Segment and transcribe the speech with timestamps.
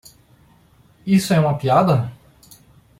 [1.05, 2.11] Isso é uma piada?